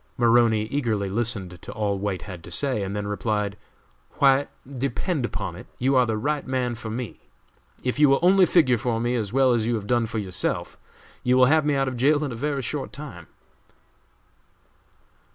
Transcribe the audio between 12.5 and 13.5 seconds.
short time."